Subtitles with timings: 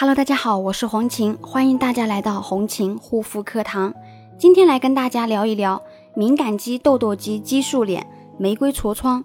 [0.00, 3.92] Hello，大家好，我是红琴，欢迎大家来到红琴护肤课堂。
[4.38, 5.82] 今天来跟大家聊一聊
[6.14, 8.06] 敏感肌、痘痘肌、激素脸、
[8.38, 9.24] 玫瑰痤疮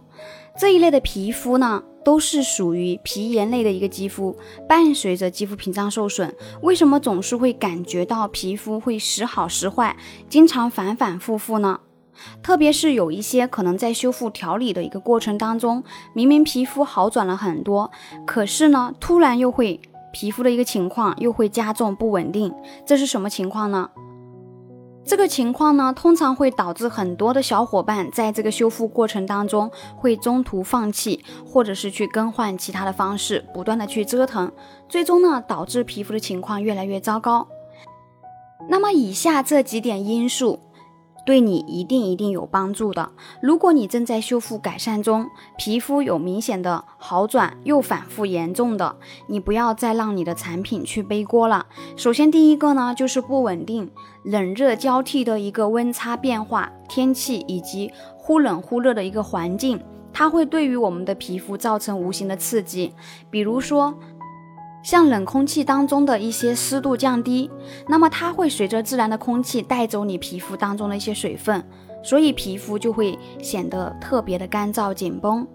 [0.58, 4.36] 这一类的皮肤呢，都是属于皮炎类的一个肌肤，
[4.68, 6.36] 伴随着肌肤屏障受损。
[6.64, 9.96] 为什么总是会感觉到皮肤会时好时坏，
[10.28, 11.82] 经常反反复复呢？
[12.42, 15.84] 特别是有一些可能在修复调理的一个过程当中，
[16.16, 17.92] 明明皮肤好转了很多，
[18.26, 19.80] 可是呢，突然又会。
[20.14, 22.54] 皮肤的一个情况又会加重不稳定，
[22.86, 23.90] 这是什么情况呢？
[25.04, 34.50] 这个情况呢，通常会导致很多的小伙伴在这个修复过程当中会中途放弃，或者是去更换其他的方式，不断的去折腾，
[34.88, 37.46] 最终呢，导致皮肤的情况越来越糟糕。
[38.70, 40.60] 那么以下这几点因素。
[41.26, 43.12] 对你一定一定有帮助的。
[43.42, 45.28] 如果你正在修复改善中，
[45.58, 48.96] 皮肤有明显的好转又反复严重的，
[49.28, 51.66] 你不要再让你的产品去背锅了。
[51.96, 53.90] 首先第一个呢，就是不稳定、
[54.24, 59.80] 冷热交替的一个温差变化，天气以及忽冷忽热的一个环境，
[60.12, 62.94] 它会对于我们的皮肤造成无形的刺激，
[63.30, 63.94] 比如说。
[64.84, 67.50] 像冷空气当中的一些湿度降低，
[67.88, 71.64] 那么它会随着自然的空气带走你皮肤当中的一些水分，
[72.04, 75.48] 所以皮肤就会显得特别的干燥紧绷。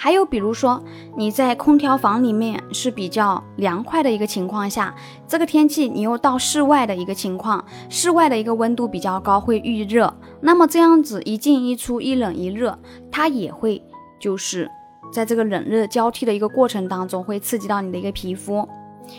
[0.00, 0.80] 还有比如说
[1.16, 4.94] 你在空调房里面是比较凉快的一个情况下，
[5.26, 12.78] 这个天气你又到室外的一个情况，室外的一个温度比较高会遇热，那么这样子一进一出一冷一热，
[13.10, 13.82] 它也会
[14.20, 14.70] 就是。
[15.12, 18.68] 在这个冷热交替的一个过程当中，会刺激到你的一个皮肤，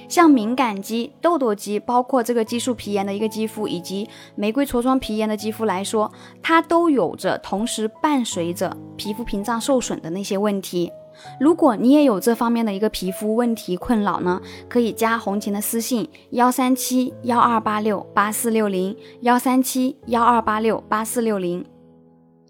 [0.07, 10.91] 像敏感肌、痘痘肌，包括这个激素皮炎的一个肌肤，以及玫瑰痤疮皮炎的肌肤来说，它都有着同时伴随着皮肤屏障受损的那些问题。
[11.37, 21.65] 如果你也有这方面的一个皮肤问题困扰呢，可以加红琴的私信幺三七幺二八六八四六零幺三七幺二八六八四六零。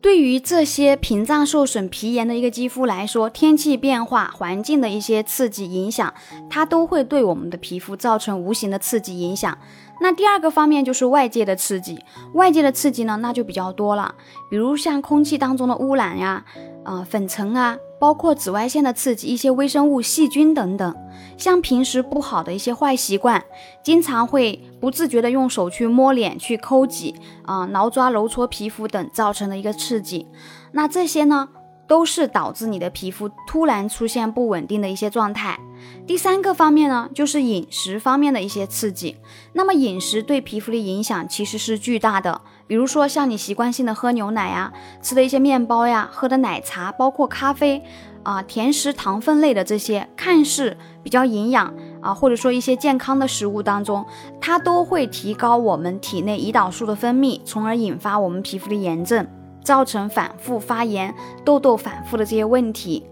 [0.01, 6.13] 对于这些屏障受损、皮炎的一个肌肤来说，天气变化、环境的一些刺激影响，
[6.49, 9.57] 它都会对我们的皮肤造成无形的刺激影响。
[10.01, 11.99] 那第二个方面就是外界的刺激，
[12.33, 14.15] 外界的刺激呢，那就比较多了，
[14.49, 16.45] 比如像空气当中的污染呀，
[16.89, 17.77] 啊粉尘啊。
[17.99, 20.95] 包括紫外线的刺激，一些微生物、细菌等等，
[21.37, 23.43] 像平时不好的一些坏习惯，
[23.83, 27.13] 经常会不自觉的用手去摸脸、去抠挤
[27.43, 30.25] 啊、挠抓、揉搓皮肤等造成的一个刺激，
[30.71, 31.49] 那这些呢，
[31.89, 35.59] 都是导致你的皮肤突然出现不稳定的一些状态。
[36.07, 39.17] 第三个方面呢，就是饮食方面的一些刺激。
[39.51, 42.39] 那么饮食对皮肤的影响其实是巨大的。
[42.69, 44.71] 比如说像你习惯性的喝牛奶呀，
[45.01, 47.83] 吃的一些面包呀，喝的奶茶，包括咖啡
[48.21, 54.05] 啊，甜食、糖分类的这些看似比较营养啊，或者说一些健康的食物当中，
[54.39, 59.25] 它都会提高我们体内胰岛素的分泌，从而引发我们皮肤的炎症，
[59.63, 61.11] 造成反复发炎、
[61.43, 63.03] 痘痘反复的这些问题。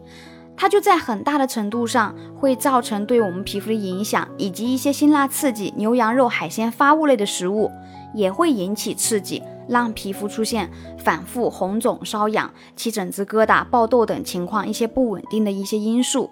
[0.56, 7.72] 它就在很大的程度上会造成对我们皮肤的影响，以及一些辛辣刺激、牛羊肉、海鲜、发物类的食物
[8.14, 16.30] 也会引起刺激，让皮肤出现反复红肿、瘙痒、起疹子、疙瘩、爆痘等情况，一些不稳定的一些因素。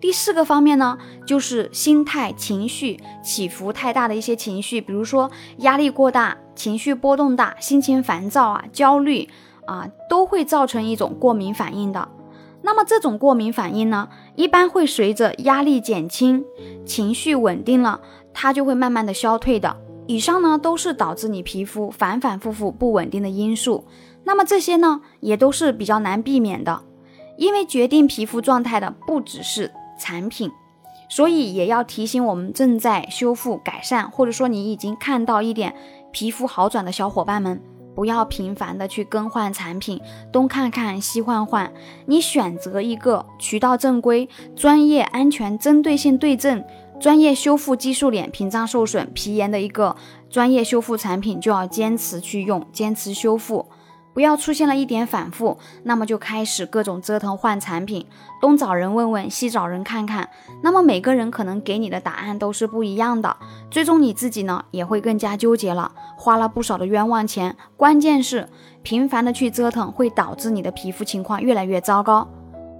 [0.00, 9.28] 第四个方面呢，就是心态、情绪起伏太大的一些情绪，比如说压力过大、情绪波动大、心情烦躁啊、焦虑
[9.66, 12.08] 啊，都会造成一种过敏反应的。
[12.62, 16.44] 那么这种过敏反应呢，一般会随着压力减轻、
[16.86, 18.00] 情绪稳定了，
[18.32, 19.76] 它就会慢慢的消退的。
[20.10, 23.84] 以上呢都是导致你皮肤反反复复不稳定的因素。
[24.24, 26.82] 那么这些呢也都是比较难避免的，
[27.36, 29.70] 因为决定皮肤状态的不只是
[30.00, 30.50] 产品，
[31.08, 35.72] 所以也要提醒我们正在修复改善，或者说你已经看到一点
[36.10, 37.62] 皮肤好转的小伙伴们。
[37.92, 40.00] 不要频繁的去更换产品，
[40.32, 41.70] 东看看西换换。
[42.06, 46.64] 你选择一个渠道正规、专业、安全、针对性对症、
[47.00, 49.96] 专业修复激素脸屏障受损、皮炎的一个
[50.28, 53.66] 专业修复产品，就要坚持去用，坚持修复。
[54.12, 58.04] 不要出现了一点反复，那么就开始各种折腾换产品，
[58.40, 60.28] 东找人问问，西找人看看，
[60.62, 63.34] 那么每个人可能给你的答案都是不一样的，
[63.70, 67.56] 最终你自己呢也会更加纠结了，花了不少的冤枉钱。
[67.78, 68.46] 关键是
[68.82, 72.28] 频繁的去折腾会导致你的皮肤情况越来越糟糕。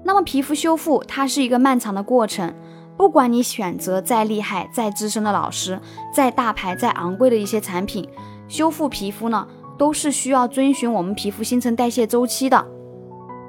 [0.04, 2.52] 那么皮肤修复它是一个漫长的过程，
[3.00, 5.80] 不管你选择再厉害、再资深的老师、
[6.12, 8.06] 再大牌、再昂贵的一些产品，
[8.46, 9.48] 修复皮肤呢？
[9.78, 12.62] 都是需要遵循我们皮肤新陈代谢周期的，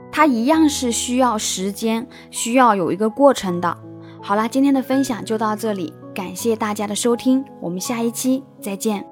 [0.09, 3.77] 它一样是需要时间，需要有一个过程的。
[4.21, 5.94] 好啦，今天的分享就到这里。
[6.15, 9.10] 感谢大家的收听，我们下一期再见。